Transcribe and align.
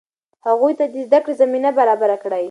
هغوی 0.47 0.73
ته 0.79 0.85
د 0.93 0.95
زده 1.07 1.19
کړې 1.25 1.33
زمینه 1.41 1.69
برابره 1.79 2.15
کړئ. 2.23 2.39